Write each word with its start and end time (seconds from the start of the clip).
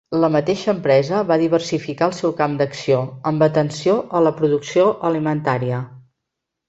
La 0.21 0.27
mateixa 0.35 0.69
empresa 0.71 1.19
va 1.31 1.37
diversificar 1.41 2.07
el 2.11 2.15
seu 2.21 2.33
camp 2.41 2.55
d'acció, 2.61 3.03
amb 3.33 3.45
atenció 3.49 3.95
a 4.21 4.23
la 4.29 4.33
producció 4.41 4.87
alimentària. 5.11 5.85